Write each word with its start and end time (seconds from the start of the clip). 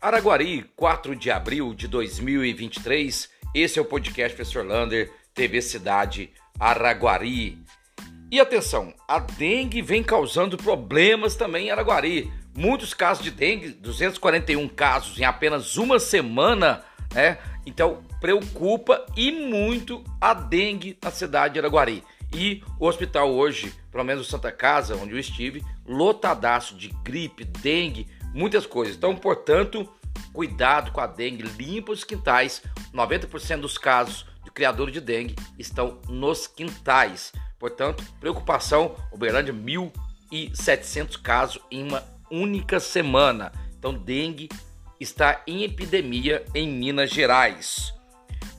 Araguari, 0.00 0.64
4 0.76 1.16
de 1.16 1.28
abril 1.28 1.74
de 1.74 1.88
2023. 1.88 3.28
Esse 3.52 3.80
é 3.80 3.82
o 3.82 3.84
podcast 3.84 4.36
Professor 4.36 4.64
Lander, 4.64 5.10
TV 5.34 5.60
Cidade 5.60 6.30
Araguari. 6.56 7.58
E 8.30 8.38
atenção, 8.38 8.94
a 9.08 9.18
dengue 9.18 9.82
vem 9.82 10.04
causando 10.04 10.56
problemas 10.56 11.34
também 11.34 11.66
em 11.66 11.70
Araguari. 11.72 12.32
Muitos 12.56 12.94
casos 12.94 13.24
de 13.24 13.32
dengue, 13.32 13.70
241 13.70 14.68
casos 14.68 15.18
em 15.18 15.24
apenas 15.24 15.76
uma 15.76 15.98
semana, 15.98 16.84
né? 17.12 17.38
Então 17.66 18.04
preocupa 18.20 19.04
e 19.16 19.32
muito 19.32 20.04
a 20.20 20.32
dengue 20.32 20.96
na 21.02 21.10
cidade 21.10 21.54
de 21.54 21.58
Araguari. 21.58 22.04
E 22.32 22.62
o 22.78 22.86
hospital 22.86 23.32
hoje, 23.32 23.72
pelo 23.90 24.04
menos 24.04 24.26
o 24.28 24.30
Santa 24.30 24.52
Casa, 24.52 24.94
onde 24.94 25.12
eu 25.12 25.18
estive, 25.18 25.64
lotadaço 25.86 26.76
de 26.76 26.88
gripe, 27.02 27.44
dengue, 27.44 28.06
muitas 28.38 28.64
coisas. 28.64 28.96
Então, 28.96 29.16
portanto, 29.16 29.88
cuidado 30.32 30.92
com 30.92 31.00
a 31.00 31.06
dengue, 31.06 31.42
limpa 31.42 31.92
os 31.92 32.04
quintais. 32.04 32.62
90% 32.94 33.60
dos 33.60 33.76
casos 33.76 34.24
de 34.44 34.50
criador 34.50 34.90
de 34.90 35.00
dengue 35.00 35.34
estão 35.58 36.00
nos 36.08 36.46
quintais. 36.46 37.32
Portanto, 37.58 38.04
preocupação, 38.20 38.94
Uberlândia 39.12 39.52
1.700 39.52 41.20
casos 41.20 41.60
em 41.70 41.82
uma 41.82 42.04
única 42.30 42.78
semana. 42.78 43.50
Então, 43.76 43.92
dengue 43.92 44.48
está 45.00 45.42
em 45.46 45.64
epidemia 45.64 46.44
em 46.54 46.68
Minas 46.68 47.10
Gerais. 47.10 47.92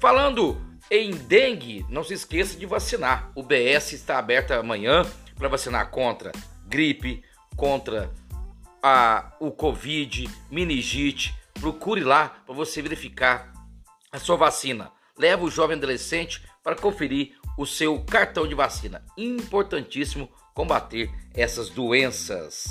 Falando 0.00 0.60
em 0.90 1.10
dengue, 1.12 1.86
não 1.88 2.02
se 2.02 2.14
esqueça 2.14 2.58
de 2.58 2.66
vacinar. 2.66 3.30
O 3.34 3.42
BS 3.42 3.92
está 3.92 4.18
aberto 4.18 4.52
amanhã 4.52 5.02
para 5.36 5.48
vacinar 5.48 5.90
contra 5.90 6.32
gripe, 6.66 7.22
contra 7.56 8.12
a, 8.88 9.32
o 9.38 9.50
Covid, 9.50 10.28
meningite. 10.50 11.34
Procure 11.60 12.02
lá 12.02 12.28
para 12.46 12.54
você 12.54 12.80
verificar 12.80 13.52
a 14.10 14.18
sua 14.18 14.36
vacina. 14.36 14.90
Leva 15.16 15.44
o 15.44 15.50
jovem 15.50 15.76
adolescente 15.76 16.42
para 16.62 16.76
conferir 16.76 17.36
o 17.56 17.66
seu 17.66 18.00
cartão 18.04 18.46
de 18.46 18.54
vacina. 18.54 19.04
Importantíssimo 19.16 20.30
combater 20.54 21.10
essas 21.34 21.68
doenças. 21.68 22.66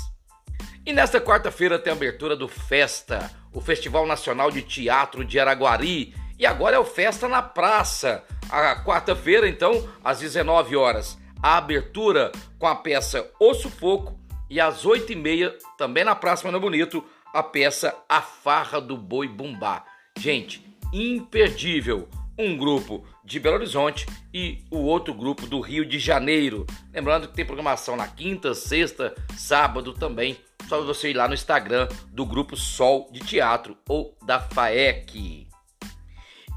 E 0.84 0.92
nesta 0.92 1.20
quarta-feira 1.20 1.78
tem 1.78 1.92
a 1.92 1.96
abertura 1.96 2.34
do 2.34 2.48
Festa, 2.48 3.30
o 3.52 3.60
Festival 3.60 4.06
Nacional 4.06 4.50
de 4.50 4.62
Teatro 4.62 5.24
de 5.24 5.38
Araguari. 5.38 6.14
E 6.38 6.46
agora 6.46 6.76
é 6.76 6.78
o 6.78 6.84
Festa 6.84 7.28
na 7.28 7.42
Praça. 7.42 8.24
A 8.50 8.82
quarta-feira, 8.82 9.48
então, 9.48 9.86
às 10.02 10.20
19 10.20 10.74
horas, 10.74 11.18
a 11.42 11.58
abertura 11.58 12.32
com 12.58 12.66
a 12.66 12.74
peça 12.74 13.30
O 13.38 13.52
Sufoco 13.52 14.18
e 14.50 14.60
às 14.60 14.84
8h30, 14.84 15.54
também 15.76 16.04
na 16.04 16.14
Praça 16.14 16.46
Mano 16.46 16.60
Bonito, 16.60 17.04
a 17.32 17.42
peça 17.42 17.94
A 18.08 18.22
Farra 18.22 18.80
do 18.80 18.96
Boi 18.96 19.28
Bumbá. 19.28 19.84
Gente, 20.18 20.64
imperdível. 20.92 22.08
Um 22.38 22.56
grupo 22.56 23.04
de 23.24 23.40
Belo 23.40 23.56
Horizonte 23.56 24.06
e 24.32 24.64
o 24.70 24.78
outro 24.78 25.12
grupo 25.12 25.44
do 25.46 25.60
Rio 25.60 25.84
de 25.84 25.98
Janeiro. 25.98 26.64
Lembrando 26.92 27.28
que 27.28 27.34
tem 27.34 27.44
programação 27.44 27.96
na 27.96 28.06
quinta, 28.06 28.54
sexta, 28.54 29.14
sábado 29.36 29.92
também. 29.92 30.36
Só 30.68 30.80
você 30.82 31.10
ir 31.10 31.14
lá 31.14 31.26
no 31.26 31.34
Instagram 31.34 31.88
do 32.12 32.24
grupo 32.24 32.56
Sol 32.56 33.08
de 33.10 33.20
Teatro 33.20 33.76
ou 33.88 34.16
da 34.24 34.38
FAEC. 34.38 35.48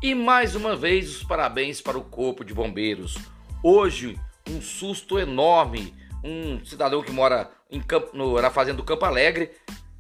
E 0.03 0.16
mais 0.16 0.55
uma 0.55 0.76
vez 0.76 1.17
os 1.17 1.23
parabéns 1.23 1.81
para 1.81 1.98
o 1.98 2.03
Corpo 2.03 2.44
de 2.44 2.53
Bombeiros. 2.53 3.17
Hoje, 3.64 4.20
um 4.50 4.61
susto 4.61 5.20
enorme. 5.20 5.94
Um 6.23 6.64
cidadão 6.64 7.02
que 7.02 7.11
mora 7.11 7.50
Campo, 7.80 8.16
no, 8.16 8.41
na 8.41 8.50
fazenda 8.50 8.77
do 8.77 8.83
Campo 8.83 9.05
Alegre 9.05 9.52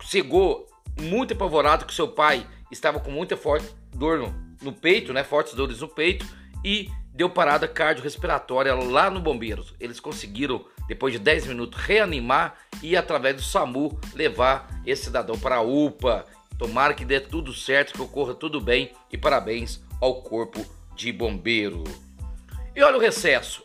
chegou 0.01 0.67
muito 0.99 1.33
apavorado 1.33 1.85
que 1.85 1.93
seu 1.93 2.07
pai 2.07 2.45
estava 2.71 2.99
com 2.99 3.11
muita 3.11 3.37
forte 3.37 3.67
dor 3.93 4.19
no, 4.19 4.33
no 4.61 4.73
peito, 4.73 5.13
né? 5.13 5.23
Fortes 5.23 5.53
dores 5.53 5.79
no 5.79 5.87
peito 5.87 6.25
e 6.63 6.89
deu 7.13 7.29
parada 7.29 7.67
cardiorrespiratória 7.67 8.73
lá 8.73 9.09
no 9.09 9.19
Bombeiros. 9.19 9.73
Eles 9.79 9.99
conseguiram, 9.99 10.65
depois 10.87 11.13
de 11.13 11.19
10 11.19 11.47
minutos, 11.47 11.79
reanimar 11.79 12.57
e, 12.81 12.95
através 12.95 13.35
do 13.35 13.41
SAMU, 13.41 13.99
levar 14.13 14.81
esse 14.85 15.05
cidadão 15.05 15.37
para 15.37 15.57
a 15.57 15.61
UPA. 15.61 16.25
Tomara 16.57 16.93
que 16.93 17.05
dê 17.05 17.19
tudo 17.19 17.53
certo, 17.53 17.93
que 17.93 18.01
ocorra 18.01 18.33
tudo 18.33 18.61
bem 18.61 18.91
e 19.11 19.17
parabéns 19.17 19.81
ao 19.99 20.21
Corpo 20.21 20.65
de 20.95 21.11
Bombeiro. 21.11 21.83
E 22.75 22.81
olha 22.81 22.97
o 22.97 23.01
recesso. 23.01 23.63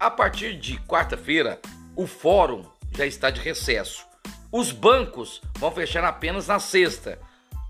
A 0.00 0.10
partir 0.10 0.58
de 0.58 0.78
quarta-feira, 0.80 1.60
o 1.94 2.06
fórum 2.06 2.64
já 2.98 3.06
está 3.06 3.30
de 3.30 3.40
recesso. 3.40 4.04
Os 4.50 4.72
bancos 4.72 5.40
vão 5.56 5.70
fechar 5.70 6.02
apenas 6.02 6.48
na 6.48 6.58
sexta. 6.58 7.18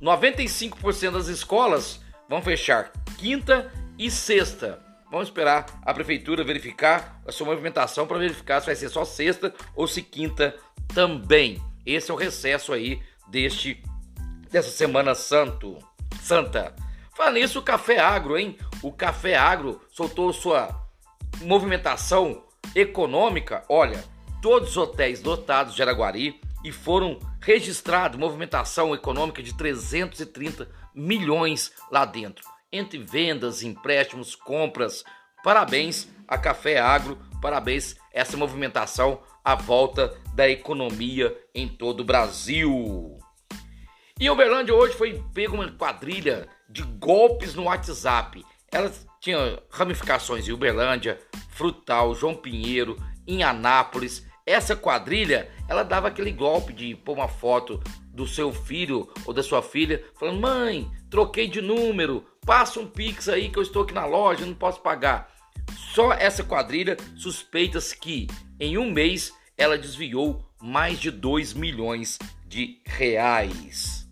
95% 0.01 1.11
das 1.11 1.29
escolas 1.29 2.01
vão 2.29 2.41
fechar 2.41 2.91
quinta 3.19 3.71
e 3.99 4.11
sexta. 4.11 4.81
Vamos 5.11 5.29
esperar 5.29 5.67
a 5.85 5.93
prefeitura 5.93 6.45
verificar 6.45 7.21
a 7.27 7.33
sua 7.33 7.47
movimentação 7.47 8.07
para 8.07 8.19
verificar 8.19 8.61
se 8.61 8.67
vai 8.67 8.77
ser 8.77 8.89
só 8.89 9.05
sexta 9.05 9.55
ou 9.75 9.87
se 9.87 10.03
quinta 10.03 10.57
também. 10.95 11.63
Esse 11.85 12.11
é 12.11 12.15
o 12.15 12.17
recesso 12.17 12.73
aí 12.73 13.03
deste 13.29 13.83
dessa 14.51 14.71
semana 14.71 15.15
santo, 15.15 15.77
santa. 16.23 16.75
Fala 17.15 17.33
nisso, 17.33 17.59
o 17.59 17.63
Café 17.63 17.99
Agro, 17.99 18.39
hein? 18.39 18.57
O 18.83 18.91
Café 18.93 19.37
Agro 19.37 19.79
soltou 19.91 20.33
sua 20.33 20.71
movimentação 21.43 22.45
econômica. 22.75 23.63
Olha, 23.69 24.03
todos 24.41 24.71
os 24.71 24.77
hotéis 24.77 25.23
lotados 25.23 25.75
de 25.75 25.83
Araguari 25.83 26.41
e 26.65 26.73
foram 26.73 27.19
registrados 27.41 28.19
movimentação 28.19 28.95
econômica 28.95 29.43
de 29.43 29.55
330 29.55 30.69
milhões 30.95 31.73
lá 31.91 32.05
dentro, 32.05 32.45
entre 32.73 32.99
vendas, 32.99 33.63
empréstimos, 33.63 34.35
compras. 34.35 35.05
Parabéns 35.43 36.09
a 36.27 36.37
Café 36.37 36.79
Agro, 36.79 37.19
parabéns 37.41 37.97
essa 38.13 38.37
movimentação 38.37 39.21
à 39.45 39.55
volta 39.55 40.15
da 40.35 40.49
economia 40.49 41.37
em 41.55 41.69
todo 41.69 42.01
o 42.01 42.05
Brasil. 42.05 43.19
E 44.21 44.29
Uberlândia 44.29 44.75
hoje 44.75 44.95
foi 44.95 45.23
pego 45.33 45.55
uma 45.55 45.71
quadrilha 45.71 46.49
de 46.69 46.83
golpes 46.83 47.55
no 47.55 47.65
WhatsApp. 47.65 48.45
Elas 48.71 49.07
tinham 49.21 49.63
ramificações 49.71 50.47
em 50.49 50.53
Uberlândia, 50.53 51.21
Frutal, 51.51 52.15
João 52.15 52.35
Pinheiro, 52.35 52.97
em 53.27 53.43
Anápolis. 53.43 54.27
Essa 54.49 54.75
quadrilha, 54.75 55.51
ela 55.69 55.83
dava 55.83 56.09
aquele 56.09 56.33
golpe 56.33 56.73
de 56.73 56.95
pôr 56.95 57.13
uma 57.13 57.29
foto 57.29 57.83
do 58.15 58.27
seu 58.27 58.51
filho 58.51 59.07
ou 59.27 59.35
da 59.35 59.43
sua 59.43 59.61
filha, 59.61 60.03
falando: 60.19 60.41
"Mãe, 60.41 60.91
troquei 61.11 61.47
de 61.47 61.61
número, 61.61 62.25
passa 62.47 62.81
um 62.81 62.87
pix 62.87 63.29
aí 63.29 63.51
que 63.51 63.59
eu 63.59 63.63
estou 63.63 63.83
aqui 63.83 63.93
na 63.93 64.07
loja, 64.07 64.47
não 64.47 64.55
posso 64.55 64.81
pagar". 64.81 65.31
Só 65.95 66.15
essa 66.15 66.43
quadrilha 66.43 66.97
suspeitas 67.15 67.93
que 67.93 68.27
em 68.59 68.79
um 68.79 68.91
mês 68.91 69.35
ela 69.55 69.77
desviou 69.77 70.43
mais 70.59 70.99
de 70.99 71.11
2 71.11 71.53
milhões 71.53 72.19
de 72.47 72.81
reais. 72.87 74.09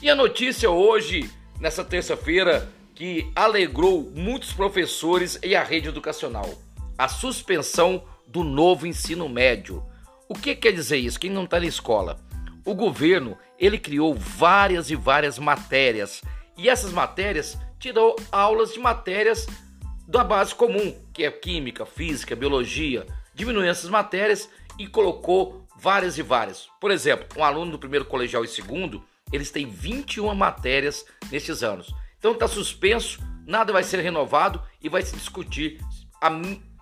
E 0.00 0.08
a 0.08 0.14
notícia 0.14 0.70
hoje, 0.70 1.28
nessa 1.58 1.84
terça-feira, 1.84 2.70
que 2.94 3.28
alegrou 3.34 4.08
muitos 4.14 4.52
professores 4.52 5.36
e 5.42 5.56
a 5.56 5.64
rede 5.64 5.88
educacional: 5.88 6.48
a 6.96 7.08
suspensão 7.08 8.04
do 8.28 8.44
novo 8.44 8.86
ensino 8.86 9.28
médio. 9.28 9.84
O 10.28 10.34
que 10.34 10.54
quer 10.54 10.72
dizer 10.72 10.98
isso? 10.98 11.18
Quem 11.18 11.30
não 11.30 11.44
está 11.44 11.58
na 11.58 11.66
escola? 11.66 12.20
O 12.64 12.74
governo 12.74 13.36
ele 13.58 13.78
criou 13.78 14.14
várias 14.14 14.90
e 14.90 14.94
várias 14.94 15.38
matérias 15.38 16.22
e 16.56 16.68
essas 16.68 16.92
matérias 16.92 17.58
tirou 17.78 18.14
aulas 18.30 18.72
de 18.72 18.78
matérias 18.78 19.46
da 20.06 20.22
base 20.22 20.54
comum, 20.54 20.94
que 21.12 21.24
é 21.24 21.30
química, 21.30 21.86
física, 21.86 22.36
biologia, 22.36 23.06
diminuiu 23.34 23.68
essas 23.68 23.88
matérias 23.88 24.48
e 24.78 24.86
colocou 24.86 25.66
várias 25.76 26.18
e 26.18 26.22
várias. 26.22 26.68
Por 26.80 26.90
exemplo, 26.90 27.26
um 27.36 27.44
aluno 27.44 27.72
do 27.72 27.78
primeiro 27.78 28.04
colegial 28.04 28.44
e 28.44 28.48
segundo, 28.48 29.04
eles 29.32 29.50
têm 29.50 29.66
21 29.66 30.34
matérias 30.34 31.04
nesses 31.30 31.62
anos. 31.62 31.94
Então 32.18 32.32
está 32.32 32.48
suspenso, 32.48 33.20
nada 33.46 33.72
vai 33.72 33.84
ser 33.84 34.00
renovado 34.00 34.62
e 34.82 34.88
vai 34.88 35.02
se 35.02 35.14
discutir 35.14 35.80
a 36.20 36.30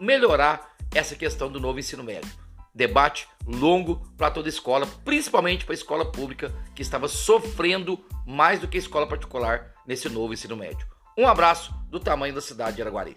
melhorar 0.01 0.76
essa 0.95 1.15
questão 1.15 1.51
do 1.51 1.61
novo 1.61 1.79
ensino 1.79 2.03
médio. 2.03 2.31
Debate 2.75 3.27
longo 3.47 4.07
para 4.17 4.31
toda 4.31 4.49
escola, 4.49 4.87
principalmente 5.05 5.65
para 5.65 5.73
a 5.73 5.75
escola 5.75 6.11
pública, 6.11 6.53
que 6.75 6.83
estava 6.83 7.09
sofrendo 7.09 8.05
mais 8.27 8.61
do 8.61 8.69
que 8.69 8.77
a 8.77 8.81
escola 8.81 9.07
particular 9.07 9.75
nesse 9.87 10.09
novo 10.09 10.35
ensino 10.35 10.57
médio. 10.57 10.87
Um 11.17 11.27
abraço 11.27 11.73
do 11.89 11.99
tamanho 11.99 12.35
da 12.35 12.41
cidade 12.43 12.77
de 12.77 12.83
Araguari. 12.83 13.17